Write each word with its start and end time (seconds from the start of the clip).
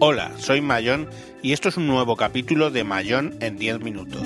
Hola, 0.00 0.32
soy 0.38 0.62
Mayón 0.62 1.10
y 1.42 1.52
esto 1.52 1.68
es 1.68 1.76
un 1.76 1.86
nuevo 1.86 2.16
capítulo 2.16 2.70
de 2.70 2.84
Mayón 2.84 3.36
en 3.40 3.58
10 3.58 3.80
minutos. 3.80 4.22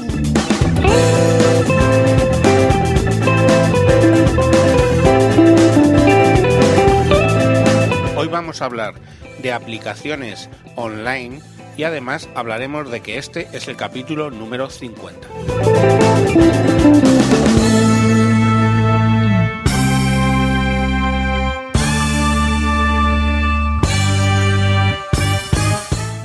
Hoy 8.16 8.28
vamos 8.28 8.62
a 8.62 8.64
hablar 8.66 8.94
de 9.42 9.52
aplicaciones 9.52 10.48
online 10.76 11.40
y 11.78 11.84
además 11.84 12.28
hablaremos 12.34 12.90
de 12.90 13.00
que 13.00 13.18
este 13.18 13.48
es 13.52 13.68
el 13.68 13.76
capítulo 13.76 14.32
número 14.32 14.68
50. 14.68 15.28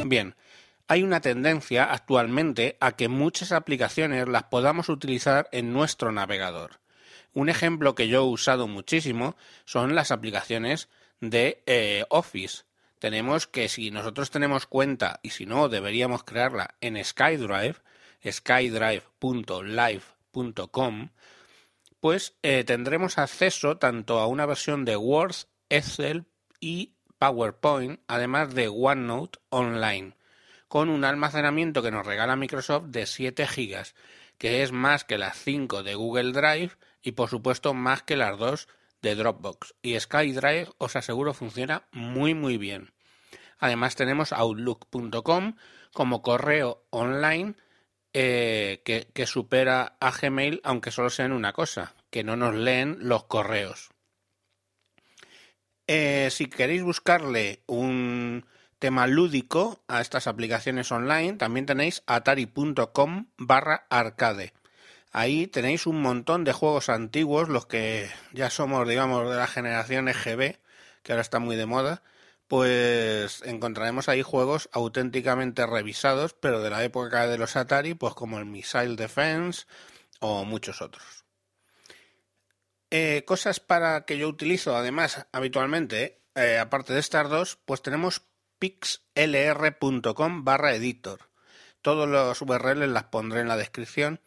Bien, 0.05 0.35
hay 0.87 1.03
una 1.03 1.21
tendencia 1.21 1.85
actualmente 1.85 2.75
a 2.79 2.93
que 2.93 3.07
muchas 3.07 3.51
aplicaciones 3.51 4.27
las 4.27 4.43
podamos 4.45 4.89
utilizar 4.89 5.49
en 5.51 5.71
nuestro 5.71 6.11
navegador. 6.11 6.79
Un 7.33 7.49
ejemplo 7.49 7.93
que 7.93 8.07
yo 8.07 8.21
he 8.21 8.27
usado 8.27 8.67
muchísimo 8.67 9.35
son 9.65 9.93
las 9.93 10.09
aplicaciones 10.09 10.89
de 11.21 11.61
eh, 11.67 12.05
Office. 12.09 12.63
Tenemos 13.03 13.47
que 13.47 13.67
si 13.67 13.91
nosotros 13.91 14.31
tenemos 14.31 14.65
cuenta 14.65 15.19
y 15.23 15.31
si 15.31 15.45
no 15.45 15.67
deberíamos 15.67 16.23
crearla 16.23 16.75
en 16.79 17.03
SkyDrive, 17.03 17.75
skydrive.live.com, 18.25 21.09
pues 21.99 22.37
eh, 22.43 22.63
tendremos 22.63 23.17
acceso 23.17 23.77
tanto 23.77 24.19
a 24.19 24.27
una 24.27 24.45
versión 24.45 24.85
de 24.85 24.95
Word, 24.95 25.35
Excel 25.67 26.23
y 26.61 26.93
PowerPoint, 27.17 27.99
además 28.07 28.55
de 28.55 28.69
OneNote 28.69 29.39
Online, 29.49 30.15
con 30.69 30.87
un 30.87 31.03
almacenamiento 31.03 31.83
que 31.83 31.91
nos 31.91 32.05
regala 32.05 32.37
Microsoft 32.37 32.85
de 32.85 33.05
7 33.05 33.45
GB, 33.45 33.83
que 34.37 34.63
es 34.63 34.71
más 34.71 35.03
que 35.03 35.17
las 35.17 35.37
5 35.39 35.83
de 35.83 35.95
Google 35.95 36.31
Drive 36.31 36.77
y 37.01 37.11
por 37.11 37.29
supuesto 37.29 37.73
más 37.73 38.01
que 38.01 38.15
las 38.15 38.37
2 38.37 38.65
de 38.65 38.82
Dropbox. 39.15 39.75
Y 39.81 39.99
SkyDrive 39.99 40.69
os 40.77 40.95
aseguro 40.95 41.33
funciona 41.33 41.87
muy 41.91 42.33
muy 42.33 42.57
bien. 42.57 42.93
Además 43.59 43.95
tenemos 43.95 44.33
Outlook.com 44.33 45.55
como 45.93 46.21
correo 46.21 46.85
online 46.89 47.55
eh, 48.13 48.81
que, 48.85 49.07
que 49.13 49.25
supera 49.25 49.95
a 49.99 50.11
Gmail, 50.11 50.61
aunque 50.63 50.91
solo 50.91 51.09
sea 51.09 51.25
en 51.25 51.33
una 51.33 51.53
cosa, 51.53 51.95
que 52.09 52.23
no 52.23 52.35
nos 52.35 52.55
leen 52.55 52.97
los 52.99 53.25
correos. 53.25 53.89
Eh, 55.87 56.29
si 56.31 56.47
queréis 56.47 56.83
buscarle 56.83 57.63
un 57.67 58.45
tema 58.79 59.07
lúdico 59.07 59.83
a 59.87 60.01
estas 60.01 60.27
aplicaciones 60.27 60.91
online, 60.91 61.33
también 61.33 61.65
tenéis 61.65 62.03
atari.com 62.05 63.27
barra 63.37 63.85
arcade. 63.89 64.53
Ahí 65.13 65.45
tenéis 65.45 65.85
un 65.85 66.01
montón 66.01 66.43
de 66.43 66.53
juegos 66.53 66.89
antiguos, 66.89 67.47
los 67.47 67.67
que 67.67 68.09
ya 68.33 68.49
somos, 68.49 68.87
digamos, 68.87 69.29
de 69.29 69.35
la 69.35 69.45
generación 69.45 70.09
EGB, 70.09 70.57
que 71.03 71.11
ahora 71.11 71.21
está 71.21 71.37
muy 71.37 71.55
de 71.55 71.67
moda, 71.67 72.01
pues 72.47 73.43
encontraremos 73.43 74.09
ahí 74.09 74.23
juegos 74.23 74.69
auténticamente 74.73 75.67
revisados, 75.67 76.33
pero 76.33 76.61
de 76.61 76.71
la 76.71 76.83
época 76.83 77.27
de 77.27 77.37
los 77.37 77.55
Atari, 77.55 77.93
pues 77.93 78.15
como 78.15 78.39
el 78.39 78.45
Missile 78.45 78.95
Defense 78.95 79.65
o 80.19 80.45
muchos 80.45 80.81
otros. 80.81 81.25
Eh, 82.89 83.23
cosas 83.25 83.59
para 83.59 84.05
que 84.05 84.17
yo 84.17 84.27
utilizo 84.27 84.75
además 84.75 85.27
habitualmente, 85.31 86.21
eh, 86.33 86.57
aparte 86.57 86.93
de 86.93 86.99
estas 86.99 87.29
dos, 87.29 87.59
pues 87.65 87.83
tenemos 87.83 88.23
pixlr.com 88.57 90.43
barra 90.43 90.73
editor. 90.73 91.29
Todos 91.83 92.09
los 92.09 92.41
URLs 92.41 92.89
las 92.89 93.03
pondré 93.05 93.41
en 93.41 93.47
la 93.47 93.57
descripción. 93.57 94.19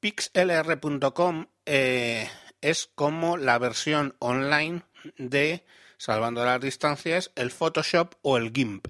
Pixlr.com 0.00 1.46
eh, 1.66 2.28
es 2.60 2.90
como 2.94 3.36
la 3.36 3.58
versión 3.58 4.14
online 4.20 4.82
de, 5.16 5.64
salvando 5.96 6.44
las 6.44 6.60
distancias, 6.60 7.32
el 7.34 7.50
Photoshop 7.50 8.14
o 8.22 8.36
el 8.36 8.52
GIMP. 8.52 8.88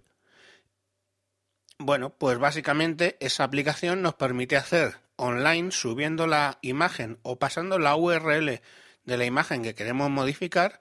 Bueno, 1.79 2.11
pues 2.11 2.39
básicamente 2.39 3.17
esa 3.21 3.45
aplicación 3.45 4.03
nos 4.03 4.15
permite 4.15 4.57
hacer 4.57 4.97
online 5.17 5.71
subiendo 5.71 6.27
la 6.27 6.59
imagen 6.61 7.19
o 7.23 7.39
pasando 7.39 7.79
la 7.79 7.97
URL 7.97 8.61
de 9.05 9.17
la 9.17 9.25
imagen 9.25 9.63
que 9.63 9.75
queremos 9.75 10.11
modificar, 10.11 10.81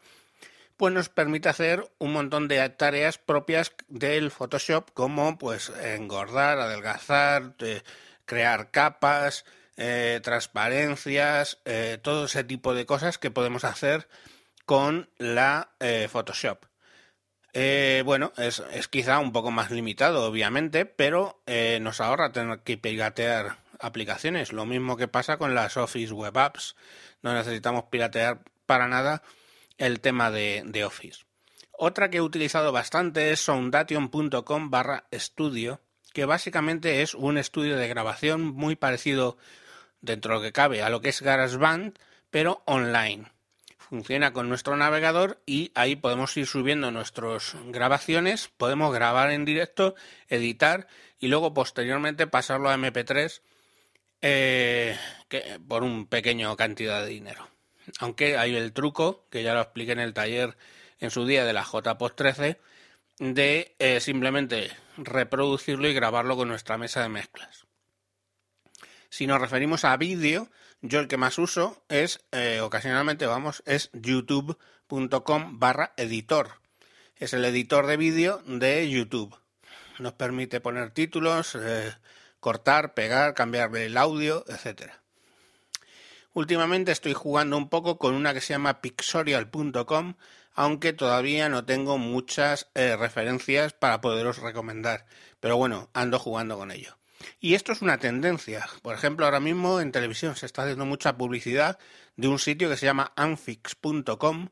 pues 0.75 0.93
nos 0.93 1.09
permite 1.09 1.49
hacer 1.49 1.89
un 1.97 2.13
montón 2.13 2.47
de 2.47 2.67
tareas 2.69 3.17
propias 3.17 3.71
del 3.87 4.29
Photoshop, 4.31 4.91
como 4.93 5.37
pues 5.37 5.71
engordar, 5.81 6.59
adelgazar, 6.59 7.55
eh, 7.59 7.81
crear 8.25 8.71
capas, 8.71 9.45
eh, 9.77 10.19
transparencias, 10.23 11.59
eh, 11.65 11.97
todo 12.01 12.25
ese 12.25 12.43
tipo 12.43 12.73
de 12.73 12.85
cosas 12.85 13.17
que 13.17 13.31
podemos 13.31 13.63
hacer 13.63 14.07
con 14.65 15.09
la 15.17 15.71
Photoshop. 16.09 16.65
bueno, 18.03 18.33
es, 18.35 18.61
es, 18.73 18.89
quizá 18.89 19.19
un 19.19 19.31
poco 19.31 19.49
más 19.49 19.71
limitado, 19.71 20.25
obviamente, 20.25 20.85
pero 20.85 21.41
nos 21.79 22.01
ahorra 22.01 22.33
tener 22.33 22.59
que 22.59 22.77
piratear 22.77 23.59
aplicaciones. 23.79 24.51
Lo 24.51 24.65
mismo 24.65 24.97
que 24.97 25.07
pasa 25.07 25.37
con 25.37 25.55
las 25.55 25.77
Office 25.77 26.13
Web 26.13 26.37
Apps 26.37 26.75
no 27.21 27.33
necesitamos 27.33 27.85
piratear 27.85 28.41
para 28.65 28.87
nada 28.87 29.23
el 29.77 29.99
tema 29.99 30.31
de, 30.31 30.83
Office. 30.85 31.25
Otra 31.71 32.09
que 32.09 32.17
he 32.17 32.21
utilizado 32.21 32.71
bastante 32.71 33.31
es 33.31 33.39
soundation.com 33.39 34.69
barra 34.69 35.07
estudio, 35.11 35.81
que 36.13 36.25
básicamente 36.25 37.01
es 37.01 37.13
un 37.13 37.37
estudio 37.37 37.77
de 37.77 37.87
grabación 37.87 38.41
muy 38.41 38.75
parecido 38.75 39.37
dentro 40.01 40.33
de 40.33 40.37
lo 40.39 40.43
que 40.43 40.51
cabe 40.51 40.81
a 40.81 40.89
lo 40.89 41.01
que 41.01 41.09
es 41.09 41.21
GarageBand, 41.21 41.97
pero 42.29 42.61
online. 42.65 43.31
Funciona 43.77 44.33
con 44.33 44.49
nuestro 44.49 44.75
navegador 44.75 45.41
y 45.45 45.71
ahí 45.73 45.95
podemos 45.95 46.35
ir 46.35 46.45
subiendo 46.45 46.91
nuestras 46.91 47.55
grabaciones, 47.67 48.49
podemos 48.57 48.93
grabar 48.93 49.31
en 49.31 49.45
directo, 49.45 49.95
editar 50.27 50.87
y 51.19 51.29
luego 51.29 51.53
posteriormente 51.53 52.27
pasarlo 52.27 52.69
a 52.69 52.75
MP3 52.75 53.41
eh, 54.21 54.97
por 55.67 55.83
un 55.83 56.07
pequeño 56.07 56.55
cantidad 56.57 57.01
de 57.01 57.07
dinero. 57.07 57.47
Aunque 57.99 58.37
hay 58.37 58.55
el 58.55 58.73
truco, 58.73 59.25
que 59.29 59.43
ya 59.43 59.53
lo 59.53 59.61
expliqué 59.61 59.93
en 59.93 59.99
el 59.99 60.13
taller 60.13 60.57
en 60.99 61.09
su 61.11 61.25
día 61.25 61.45
de 61.45 61.53
la 61.53 61.63
JPOS 61.63 62.15
13, 62.15 62.59
de 63.19 63.75
eh, 63.79 63.99
simplemente 63.99 64.71
reproducirlo 64.97 65.87
y 65.87 65.93
grabarlo 65.93 66.35
con 66.35 66.49
nuestra 66.49 66.77
mesa 66.77 67.01
de 67.01 67.09
mezclas. 67.09 67.66
Si 69.09 69.27
nos 69.27 69.39
referimos 69.39 69.85
a 69.85 69.95
vídeo, 69.97 70.49
yo 70.81 70.99
el 70.99 71.07
que 71.07 71.17
más 71.17 71.37
uso 71.37 71.83
es, 71.89 72.19
eh, 72.31 72.59
ocasionalmente 72.61 73.25
vamos, 73.25 73.63
es 73.65 73.89
youtube.com 73.93 75.59
barra 75.59 75.93
editor. 75.97 76.61
Es 77.15 77.33
el 77.33 77.45
editor 77.45 77.87
de 77.87 77.97
vídeo 77.97 78.43
de 78.45 78.89
YouTube. 78.89 79.35
Nos 79.99 80.13
permite 80.13 80.61
poner 80.61 80.91
títulos, 80.91 81.55
eh, 81.55 81.93
cortar, 82.39 82.93
pegar, 82.93 83.33
cambiar 83.33 83.75
el 83.75 83.97
audio, 83.97 84.43
etcétera. 84.47 85.01
Últimamente 86.33 86.91
estoy 86.91 87.13
jugando 87.13 87.57
un 87.57 87.69
poco 87.69 87.97
con 87.97 88.13
una 88.13 88.33
que 88.33 88.41
se 88.41 88.53
llama 88.53 88.81
pixorial.com, 88.81 90.15
aunque 90.53 90.93
todavía 90.93 91.49
no 91.49 91.65
tengo 91.65 91.97
muchas 91.97 92.69
eh, 92.75 92.95
referencias 92.95 93.73
para 93.73 94.01
poderos 94.01 94.37
recomendar. 94.37 95.07
Pero 95.39 95.57
bueno, 95.57 95.89
ando 95.93 96.19
jugando 96.19 96.57
con 96.57 96.69
ello. 96.69 96.97
Y 97.39 97.55
esto 97.55 97.71
es 97.71 97.81
una 97.81 97.97
tendencia. 97.97 98.67
Por 98.81 98.95
ejemplo, 98.95 99.25
ahora 99.25 99.39
mismo 99.39 99.79
en 99.79 99.91
televisión 99.91 100.35
se 100.35 100.45
está 100.45 100.63
haciendo 100.63 100.85
mucha 100.85 101.17
publicidad 101.17 101.79
de 102.15 102.27
un 102.27 102.39
sitio 102.39 102.69
que 102.69 102.77
se 102.77 102.85
llama 102.85 103.13
anfix.com, 103.15 104.49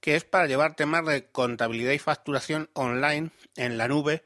que 0.00 0.16
es 0.16 0.24
para 0.24 0.46
llevar 0.46 0.74
temas 0.74 1.04
de 1.06 1.30
contabilidad 1.30 1.92
y 1.92 1.98
facturación 1.98 2.70
online 2.74 3.30
en 3.56 3.78
la 3.78 3.88
nube 3.88 4.24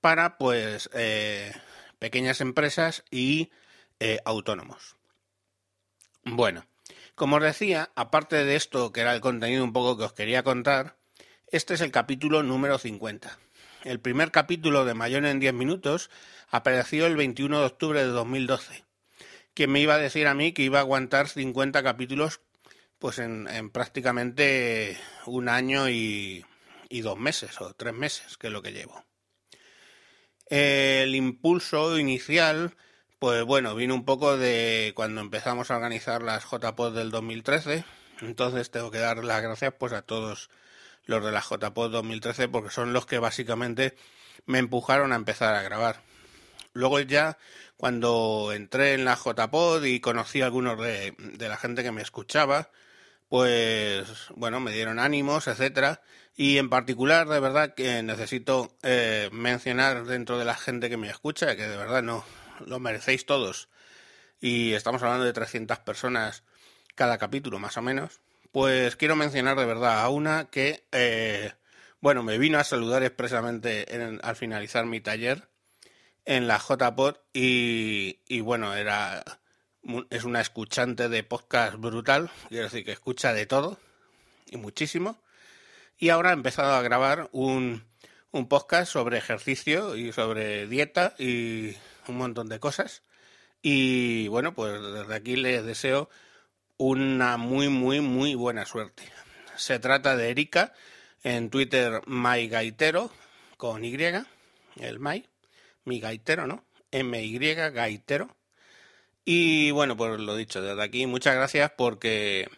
para 0.00 0.38
pues 0.38 0.90
eh, 0.94 1.52
pequeñas 1.98 2.40
empresas 2.40 3.04
y 3.10 3.50
eh, 4.00 4.20
autónomos. 4.24 4.96
Bueno, 6.24 6.66
como 7.14 7.36
os 7.36 7.42
decía, 7.42 7.90
aparte 7.96 8.44
de 8.44 8.56
esto 8.56 8.92
que 8.92 9.00
era 9.00 9.14
el 9.14 9.20
contenido 9.20 9.64
un 9.64 9.72
poco 9.72 9.96
que 9.96 10.04
os 10.04 10.12
quería 10.12 10.42
contar, 10.42 10.96
este 11.48 11.74
es 11.74 11.80
el 11.80 11.90
capítulo 11.90 12.42
número 12.42 12.78
50. 12.78 13.38
El 13.84 14.00
primer 14.00 14.32
capítulo 14.32 14.84
de 14.84 14.94
Mayón 14.94 15.24
en 15.24 15.38
10 15.38 15.54
minutos 15.54 16.10
apareció 16.50 17.06
el 17.06 17.16
21 17.16 17.60
de 17.60 17.66
octubre 17.66 18.00
de 18.00 18.08
2012. 18.08 18.84
¿Quién 19.54 19.70
me 19.70 19.80
iba 19.80 19.94
a 19.94 19.98
decir 19.98 20.26
a 20.26 20.34
mí 20.34 20.52
que 20.52 20.62
iba 20.62 20.78
a 20.78 20.82
aguantar 20.82 21.28
50 21.28 21.82
capítulos 21.82 22.40
pues 22.98 23.20
en, 23.20 23.70
prácticamente 23.70 24.98
un 25.26 25.48
año 25.48 25.88
y, 25.88 26.44
y 26.88 27.00
dos 27.02 27.18
meses 27.18 27.60
o 27.60 27.72
tres 27.74 27.94
meses, 27.94 28.36
que 28.36 28.48
es 28.48 28.52
lo 28.52 28.62
que 28.62 28.72
llevo? 28.72 29.04
El 30.46 31.14
impulso 31.14 31.98
inicial, 31.98 32.74
pues 33.20 33.44
bueno, 33.44 33.76
vino 33.76 33.94
un 33.94 34.04
poco 34.04 34.36
de 34.36 34.92
cuando 34.96 35.20
empezamos 35.20 35.70
a 35.70 35.76
organizar 35.76 36.22
las 36.22 36.44
JPod 36.50 36.96
del 36.96 37.12
2013. 37.12 37.84
Entonces 38.22 38.72
tengo 38.72 38.90
que 38.90 38.98
dar 38.98 39.24
las 39.24 39.42
gracias 39.42 39.74
pues 39.78 39.92
a 39.92 40.02
todos 40.02 40.50
los 41.08 41.24
de 41.24 41.32
la 41.32 41.40
JPod 41.40 41.90
2013 41.90 42.48
porque 42.48 42.70
son 42.70 42.92
los 42.92 43.06
que 43.06 43.18
básicamente 43.18 43.96
me 44.46 44.58
empujaron 44.58 45.12
a 45.12 45.16
empezar 45.16 45.54
a 45.54 45.62
grabar. 45.62 46.02
Luego 46.74 47.00
ya 47.00 47.38
cuando 47.76 48.52
entré 48.52 48.94
en 48.94 49.04
la 49.04 49.16
JPod 49.16 49.84
y 49.84 50.00
conocí 50.00 50.42
a 50.42 50.44
algunos 50.44 50.78
de, 50.78 51.14
de 51.18 51.48
la 51.48 51.56
gente 51.56 51.82
que 51.82 51.92
me 51.92 52.02
escuchaba, 52.02 52.70
pues 53.28 54.06
bueno, 54.36 54.60
me 54.60 54.72
dieron 54.72 54.98
ánimos, 54.98 55.48
etcétera. 55.48 56.02
Y 56.36 56.58
en 56.58 56.70
particular, 56.70 57.26
de 57.26 57.40
verdad, 57.40 57.74
que 57.74 58.02
necesito 58.02 58.76
eh, 58.82 59.28
mencionar 59.32 60.04
dentro 60.04 60.38
de 60.38 60.44
la 60.44 60.54
gente 60.54 60.88
que 60.88 60.96
me 60.96 61.08
escucha, 61.08 61.56
que 61.56 61.66
de 61.66 61.76
verdad 61.76 62.02
no 62.02 62.24
lo 62.66 62.78
merecéis 62.78 63.26
todos. 63.26 63.68
Y 64.40 64.74
estamos 64.74 65.02
hablando 65.02 65.24
de 65.24 65.32
300 65.32 65.78
personas 65.80 66.44
cada 66.94 67.18
capítulo, 67.18 67.58
más 67.58 67.76
o 67.76 67.82
menos. 67.82 68.20
Pues 68.52 68.96
quiero 68.96 69.16
mencionar 69.16 69.58
de 69.58 69.66
verdad 69.66 70.00
a 70.00 70.08
una 70.08 70.46
que, 70.50 70.84
eh, 70.92 71.52
bueno, 72.00 72.22
me 72.22 72.38
vino 72.38 72.58
a 72.58 72.64
saludar 72.64 73.02
expresamente 73.02 73.86
al 74.22 74.36
finalizar 74.36 74.86
mi 74.86 75.00
taller 75.00 75.48
en 76.24 76.48
la 76.48 76.58
JPod 76.58 77.16
y, 77.32 78.20
y 78.26 78.40
bueno, 78.40 78.74
era 78.74 79.24
es 80.10 80.24
una 80.24 80.40
escuchante 80.40 81.08
de 81.08 81.22
podcast 81.22 81.76
brutal, 81.76 82.30
quiero 82.48 82.64
decir 82.64 82.84
que 82.84 82.92
escucha 82.92 83.32
de 83.32 83.46
todo 83.46 83.78
y 84.46 84.56
muchísimo. 84.56 85.18
Y 85.98 86.10
ahora 86.10 86.30
ha 86.30 86.34
empezado 86.34 86.74
a 86.74 86.82
grabar 86.82 87.28
un, 87.32 87.84
un 88.30 88.48
podcast 88.48 88.92
sobre 88.92 89.18
ejercicio 89.18 89.96
y 89.96 90.12
sobre 90.12 90.66
dieta 90.66 91.14
y 91.18 91.74
un 92.06 92.16
montón 92.16 92.48
de 92.48 92.60
cosas. 92.60 93.02
Y 93.62 94.28
bueno, 94.28 94.54
pues 94.54 94.80
desde 94.80 95.14
aquí 95.14 95.36
les 95.36 95.64
deseo 95.64 96.08
una 96.78 97.36
muy, 97.36 97.68
muy, 97.68 98.00
muy 98.00 98.34
buena 98.34 98.64
suerte. 98.64 99.02
Se 99.56 99.78
trata 99.78 100.16
de 100.16 100.30
Erika, 100.30 100.72
en 101.22 101.50
Twitter 101.50 102.00
MyGaitero, 102.06 103.10
con 103.56 103.84
Y, 103.84 103.94
el 104.76 105.00
My, 105.00 105.26
mi 105.84 106.00
gaitero, 106.00 106.46
¿no? 106.46 106.64
M-Y, 106.90 107.54
gaitero. 107.54 108.36
Y 109.24 109.72
bueno, 109.72 109.96
pues 109.96 110.18
lo 110.20 110.36
dicho, 110.36 110.62
desde 110.62 110.82
aquí 110.82 111.06
muchas 111.06 111.34
gracias 111.34 111.72
porque 111.76 112.48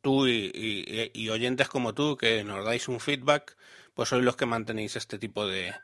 tú 0.00 0.28
y, 0.28 1.28
oyentes 1.30 1.68
como 1.68 1.94
tú 1.94 2.16
que 2.16 2.44
nos 2.44 2.64
dais 2.64 2.86
un 2.88 3.00
feedback, 3.00 3.56
pues 3.94 4.10
sois 4.10 4.22
los 4.22 4.36
que 4.36 4.46
mantenéis 4.46 4.94
este 4.94 5.18
tipo 5.18 5.46
de, 5.46 5.74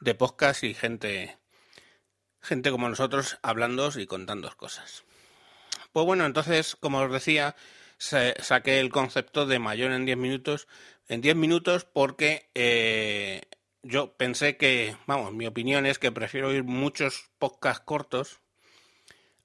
de 0.00 0.14
podcast 0.14 0.64
y 0.64 0.72
gente, 0.72 1.36
gente 2.40 2.70
como 2.70 2.88
nosotros 2.88 3.38
hablando 3.42 3.90
y 3.96 4.06
contando 4.06 4.50
cosas. 4.56 5.04
Pues 5.92 6.06
bueno, 6.06 6.26
entonces, 6.26 6.76
como 6.76 7.00
os 7.00 7.12
decía, 7.12 7.56
saqué 7.98 8.80
el 8.80 8.90
concepto 8.90 9.46
de 9.46 9.58
mayor 9.58 9.92
en 9.92 10.04
10 10.06 10.18
minutos. 10.18 10.68
En 11.08 11.20
10 11.20 11.36
minutos 11.36 11.84
porque 11.84 12.50
eh, 12.54 13.42
yo 13.82 14.12
pensé 14.16 14.56
que, 14.56 14.96
vamos, 15.06 15.32
mi 15.32 15.46
opinión 15.46 15.86
es 15.86 15.98
que 15.98 16.12
prefiero 16.12 16.48
oír 16.48 16.64
muchos 16.64 17.30
podcasts 17.38 17.84
cortos 17.84 18.40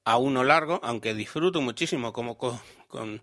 a 0.06 0.18
uno 0.18 0.44
largo, 0.44 0.80
aunque 0.84 1.14
disfruto 1.14 1.62
muchísimo 1.62 2.12
como 2.14 2.38
con, 2.38 2.60
con, 2.90 3.22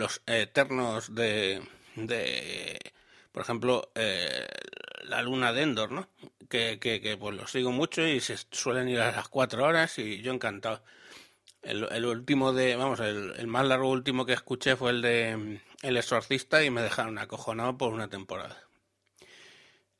los 0.00 0.22
eternos 0.26 1.14
de, 1.14 1.62
de 1.96 2.78
por 3.32 3.42
ejemplo, 3.42 3.90
eh, 3.94 4.46
la 5.04 5.22
luna 5.22 5.52
de 5.52 5.62
Endor, 5.62 5.92
¿no? 5.92 6.08
Que, 6.48 6.78
que, 6.78 7.00
que, 7.00 7.16
pues 7.16 7.36
los 7.36 7.50
sigo 7.50 7.72
mucho 7.72 8.06
y 8.06 8.20
se 8.20 8.36
suelen 8.50 8.88
ir 8.88 9.00
a 9.00 9.12
las 9.12 9.28
cuatro 9.28 9.64
horas 9.64 9.98
y 9.98 10.22
yo 10.22 10.32
encantado. 10.32 10.82
El, 11.64 12.04
último 12.04 12.52
de, 12.52 12.76
vamos, 12.76 13.00
el, 13.00 13.46
más 13.46 13.66
largo 13.66 13.90
último 13.90 14.26
que 14.26 14.34
escuché 14.34 14.76
fue 14.76 14.90
el 14.90 15.02
de 15.02 15.60
El 15.82 15.96
Exorcista 15.96 16.62
y 16.62 16.70
me 16.70 16.82
dejaron 16.82 17.18
acojonado 17.18 17.78
por 17.78 17.92
una 17.92 18.08
temporada. 18.08 18.62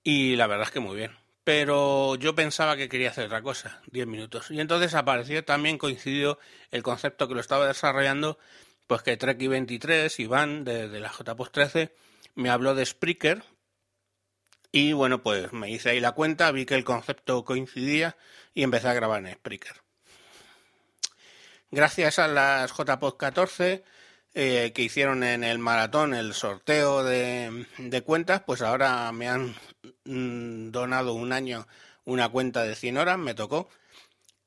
Y 0.03 0.37
la 0.37 0.47
verdad 0.47 0.67
es 0.67 0.73
que 0.73 0.81
muy 0.81 0.97
bien 0.97 1.13
pero 1.45 2.17
yo 2.17 2.35
pensaba 2.35 2.77
que 2.77 2.89
quería 2.89 3.11
hacer 3.11 3.27
otra 3.27 3.43
cosa, 3.43 3.83
10 3.93 4.07
minutos. 4.07 4.51
Y 4.51 4.61
entonces 4.61 4.95
apareció 4.95 5.45
también, 5.45 5.79
coincidió 5.79 6.39
el 6.71 6.83
concepto 6.83 7.29
que 7.29 7.35
lo 7.35 7.41
estaba 7.41 7.67
desarrollando, 7.67 8.39
pues 8.87 9.03
que 9.03 9.19
Treki23, 9.19 10.19
Iván, 10.21 10.65
de, 10.65 10.89
de 10.89 11.01
la 11.01 11.13
JPOS 11.13 11.53
13, 11.53 11.95
me 12.35 12.49
habló 12.49 12.75
de 12.75 12.87
Spreaker. 12.87 13.45
Y 14.73 14.95
bueno, 14.95 15.23
pues 15.23 15.53
me 15.53 15.71
hice 15.71 15.91
ahí 15.91 16.01
la 16.01 16.13
cuenta, 16.13 16.51
vi 16.51 16.65
que 16.65 16.75
el 16.75 16.85
concepto 16.85 17.45
coincidía 17.45 18.17
y 18.55 18.63
empecé 18.63 18.89
a 18.89 18.95
grabar 18.95 19.25
en 19.25 19.35
Spreaker. 19.35 19.84
Gracias 21.71 22.19
a 22.19 22.29
las 22.29 22.73
JPOS 22.73 23.15
14 23.17 23.85
eh, 24.35 24.73
que 24.75 24.83
hicieron 24.83 25.23
en 25.23 25.45
el 25.45 25.59
maratón 25.61 26.13
el 26.13 26.35
sorteo 26.35 27.05
de, 27.05 27.67
de 27.79 28.03
cuentas, 28.03 28.43
pues 28.45 28.63
ahora 28.63 29.13
me 29.13 29.29
han 29.29 29.55
mm, 30.05 30.71
donado 30.73 31.15
un 31.15 31.33
año 31.33 31.67
una 32.05 32.29
cuenta 32.29 32.65
de 32.65 32.75
100 32.75 32.99
horas, 32.99 33.19
me 33.19 33.35
tocó. 33.35 33.69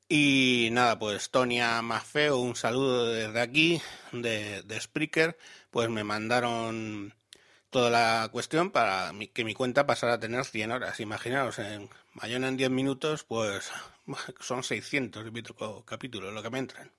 Y 0.09 0.69
nada, 0.71 0.99
pues 0.99 1.29
Tonia 1.31 1.81
más 1.81 2.05
feo, 2.05 2.37
un 2.39 2.55
saludo 2.55 3.07
desde 3.07 3.41
aquí, 3.41 3.81
de, 4.11 4.61
de 4.63 4.81
Spreaker, 4.81 5.37
pues 5.71 5.89
me 5.89 6.03
mandaron 6.03 7.13
toda 7.69 7.89
la 7.89 8.29
cuestión 8.31 8.71
para 8.71 9.11
que 9.33 9.43
mi 9.45 9.53
cuenta 9.53 9.85
pasara 9.85 10.13
a 10.15 10.19
tener 10.19 10.45
100 10.45 10.71
horas. 10.71 10.99
Imaginaos, 10.99 11.59
en 11.59 11.89
mayor 12.13 12.43
en 12.43 12.57
10 12.57 12.69
minutos, 12.71 13.23
pues 13.23 13.71
son 14.39 14.63
600 14.63 15.25
capítulos 15.85 16.33
lo 16.33 16.43
que 16.43 16.49
me 16.49 16.59
entran 16.59 16.91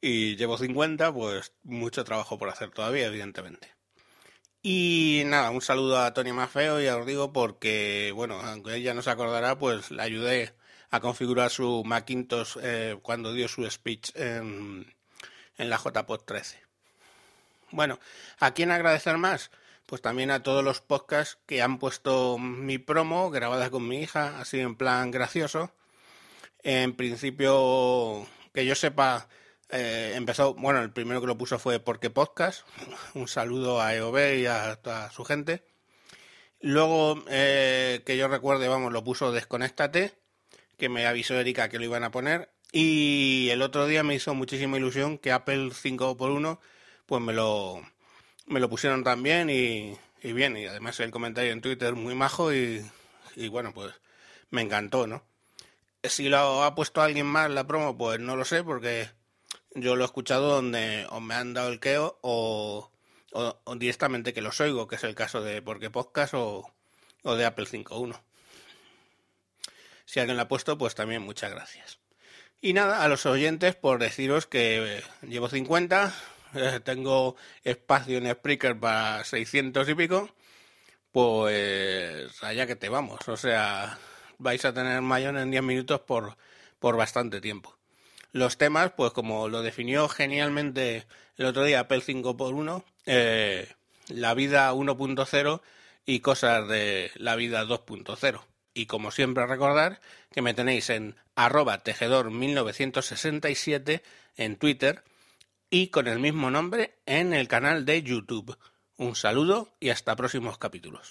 y 0.00 0.36
llevo 0.36 0.58
50, 0.58 1.12
pues 1.12 1.52
mucho 1.62 2.04
trabajo 2.04 2.38
por 2.38 2.48
hacer 2.48 2.70
todavía, 2.70 3.06
evidentemente. 3.06 3.74
Y 4.62 5.22
nada, 5.26 5.50
un 5.50 5.62
saludo 5.62 5.98
a 5.98 6.12
Tony 6.12 6.32
Mafeo, 6.32 6.80
ya 6.80 6.96
os 6.98 7.06
digo, 7.06 7.32
porque, 7.32 8.12
bueno, 8.14 8.40
aunque 8.40 8.74
ella 8.74 8.92
no 8.92 9.02
se 9.02 9.10
acordará, 9.10 9.58
pues 9.58 9.90
le 9.90 10.02
ayudé 10.02 10.54
a 10.90 11.00
configurar 11.00 11.50
su 11.50 11.82
Macintosh 11.84 12.58
eh, 12.62 12.98
cuando 13.00 13.32
dio 13.32 13.48
su 13.48 13.68
speech 13.70 14.10
en, 14.16 14.94
en 15.56 15.70
la 15.70 15.78
JPod 15.78 16.24
13. 16.24 16.60
Bueno, 17.70 18.00
¿a 18.38 18.52
quién 18.52 18.70
agradecer 18.70 19.16
más? 19.16 19.50
Pues 19.86 20.02
también 20.02 20.30
a 20.30 20.42
todos 20.42 20.62
los 20.64 20.80
podcasts 20.80 21.38
que 21.46 21.62
han 21.62 21.78
puesto 21.78 22.38
mi 22.38 22.78
promo 22.78 23.30
grabada 23.30 23.70
con 23.70 23.86
mi 23.88 24.00
hija, 24.02 24.40
así 24.40 24.60
en 24.60 24.76
plan 24.76 25.10
gracioso. 25.10 25.72
En 26.62 26.94
principio, 26.94 28.26
que 28.52 28.66
yo 28.66 28.74
sepa, 28.74 29.28
eh, 29.72 30.12
empezó, 30.16 30.54
bueno, 30.54 30.80
el 30.82 30.92
primero 30.92 31.20
que 31.20 31.26
lo 31.26 31.38
puso 31.38 31.58
fue 31.58 31.80
Porque 31.80 32.10
Podcast. 32.10 32.62
Un 33.14 33.28
saludo 33.28 33.80
a 33.80 33.94
EOB 33.94 34.38
y 34.38 34.46
a 34.46 34.76
toda 34.76 35.10
su 35.10 35.24
gente. 35.24 35.62
Luego, 36.60 37.22
eh, 37.28 38.02
que 38.04 38.16
yo 38.16 38.28
recuerde, 38.28 38.68
vamos, 38.68 38.92
lo 38.92 39.02
puso 39.02 39.32
Desconéctate, 39.32 40.12
que 40.76 40.88
me 40.88 41.06
avisó 41.06 41.34
Erika 41.34 41.68
que 41.68 41.78
lo 41.78 41.84
iban 41.84 42.04
a 42.04 42.10
poner. 42.10 42.50
Y 42.72 43.48
el 43.50 43.62
otro 43.62 43.86
día 43.86 44.02
me 44.02 44.14
hizo 44.14 44.34
muchísima 44.34 44.76
ilusión 44.76 45.18
que 45.18 45.32
Apple 45.32 45.70
5x1, 45.70 46.58
pues 47.06 47.22
me 47.22 47.32
lo, 47.32 47.82
me 48.46 48.60
lo 48.60 48.68
pusieron 48.68 49.02
también 49.04 49.50
y, 49.50 49.98
bien. 50.22 50.56
Y 50.56 50.66
además 50.66 51.00
el 51.00 51.10
comentario 51.10 51.52
en 51.52 51.60
Twitter 51.60 51.94
muy 51.94 52.14
majo 52.14 52.52
y 52.52 52.84
bueno, 53.50 53.72
pues 53.72 53.92
me 54.50 54.62
encantó, 54.62 55.06
¿no? 55.06 55.24
Si 56.02 56.28
lo 56.28 56.64
ha 56.64 56.74
puesto 56.74 57.02
alguien 57.02 57.26
más 57.26 57.50
la 57.50 57.66
promo, 57.66 57.96
pues 57.96 58.20
no 58.20 58.36
lo 58.36 58.44
sé, 58.44 58.64
porque 58.64 59.10
yo 59.74 59.96
lo 59.96 60.04
he 60.04 60.06
escuchado 60.06 60.54
donde 60.54 61.06
o 61.10 61.20
me 61.20 61.34
han 61.34 61.54
dado 61.54 61.68
el 61.68 61.80
queo 61.80 62.18
o, 62.22 62.90
o, 63.32 63.76
directamente 63.76 64.32
que 64.32 64.42
los 64.42 64.60
oigo, 64.60 64.88
que 64.88 64.96
es 64.96 65.04
el 65.04 65.14
caso 65.14 65.42
de 65.42 65.62
Porque 65.62 65.90
Podcast 65.90 66.34
o, 66.34 66.70
o 67.22 67.34
de 67.36 67.44
Apple 67.44 67.66
5.1. 67.66 68.20
Si 70.04 70.18
alguien 70.18 70.36
lo 70.36 70.42
ha 70.42 70.48
puesto, 70.48 70.76
pues 70.76 70.94
también 70.94 71.22
muchas 71.22 71.52
gracias. 71.52 71.98
Y 72.60 72.72
nada, 72.72 73.02
a 73.04 73.08
los 73.08 73.26
oyentes 73.26 73.74
por 73.76 73.98
deciros 73.98 74.46
que 74.46 75.02
llevo 75.22 75.48
50, 75.48 76.12
eh, 76.54 76.80
tengo 76.84 77.36
espacio 77.64 78.18
en 78.18 78.30
Spreaker 78.30 78.78
para 78.78 79.24
600 79.24 79.88
y 79.88 79.94
pico, 79.94 80.28
pues 81.12 82.42
allá 82.42 82.66
que 82.66 82.76
te 82.76 82.88
vamos. 82.88 83.20
O 83.28 83.36
sea, 83.36 83.98
vais 84.38 84.64
a 84.64 84.74
tener 84.74 85.00
mayor 85.00 85.36
en 85.38 85.50
10 85.50 85.62
minutos 85.62 86.00
por, 86.00 86.36
por 86.78 86.96
bastante 86.96 87.40
tiempo. 87.40 87.79
Los 88.32 88.58
temas, 88.58 88.92
pues 88.92 89.12
como 89.12 89.48
lo 89.48 89.62
definió 89.62 90.08
genialmente 90.08 91.06
el 91.36 91.46
otro 91.46 91.64
día 91.64 91.80
Apple 91.80 92.00
5x1, 92.00 92.84
eh, 93.06 93.68
la 94.08 94.34
vida 94.34 94.72
1.0 94.72 95.60
y 96.06 96.20
cosas 96.20 96.68
de 96.68 97.10
la 97.16 97.34
vida 97.36 97.64
2.0. 97.64 98.40
Y 98.72 98.86
como 98.86 99.10
siempre 99.10 99.46
recordar 99.46 100.00
que 100.30 100.42
me 100.42 100.54
tenéis 100.54 100.90
en 100.90 101.16
arroba 101.34 101.82
tejedor1967 101.82 104.02
en 104.36 104.56
Twitter 104.56 105.02
y 105.70 105.88
con 105.88 106.06
el 106.06 106.18
mismo 106.18 106.50
nombre 106.50 106.98
en 107.06 107.32
el 107.32 107.48
canal 107.48 107.84
de 107.84 108.02
YouTube. 108.02 108.56
Un 108.96 109.16
saludo 109.16 109.70
y 109.80 109.90
hasta 109.90 110.14
próximos 110.14 110.58
capítulos. 110.58 111.08